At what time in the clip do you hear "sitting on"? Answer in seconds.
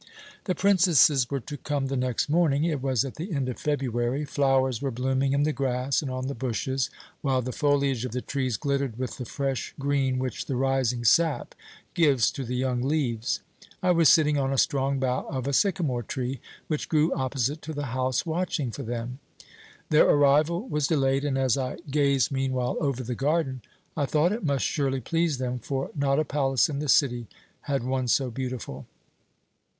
14.09-14.51